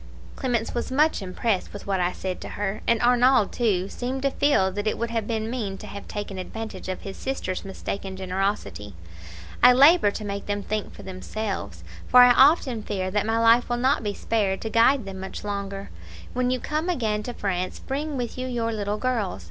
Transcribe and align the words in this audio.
"Clemence 0.35 0.73
was 0.73 0.91
much 0.91 1.21
impressed 1.21 1.71
with 1.71 1.85
what 1.85 1.99
I 1.99 2.11
said 2.11 2.41
to 2.41 2.49
her; 2.49 2.81
and 2.87 2.99
Arnauld, 3.01 3.51
too, 3.51 3.87
seemed 3.87 4.23
to 4.23 4.31
feel 4.31 4.71
that 4.71 4.87
it 4.87 4.97
would 4.97 5.11
have 5.11 5.27
been 5.27 5.47
mean 5.47 5.77
to 5.77 5.85
have 5.85 6.07
taken 6.07 6.39
advantage 6.39 6.89
of 6.89 7.01
his 7.03 7.15
sister's 7.15 7.63
mistaken 7.63 8.15
generosity. 8.17 8.95
I 9.61 9.73
labour 9.73 10.09
to 10.09 10.25
make 10.25 10.47
them 10.47 10.63
think 10.63 10.91
for 10.95 11.03
themselves, 11.03 11.83
for 12.07 12.21
I 12.23 12.31
often 12.33 12.81
fear 12.81 13.11
that 13.11 13.27
my 13.27 13.37
life 13.37 13.69
will 13.69 13.77
not 13.77 14.01
be 14.01 14.15
spared 14.15 14.59
to 14.61 14.71
guide 14.71 15.05
them 15.05 15.19
much 15.19 15.43
longer. 15.43 15.91
When 16.33 16.49
you 16.49 16.59
come 16.59 16.89
again 16.89 17.21
to 17.21 17.33
France, 17.35 17.77
bring 17.77 18.17
with 18.17 18.39
you 18.39 18.47
your 18.47 18.73
little 18.73 18.97
girls. 18.97 19.39